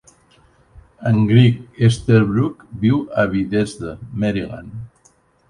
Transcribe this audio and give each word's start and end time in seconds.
En 1.09 1.19
Gregg 1.31 1.59
Easterbrook 1.87 2.65
viu 2.87 3.03
a 3.25 3.27
Bethesda, 3.35 3.95
Maryland. 4.25 5.15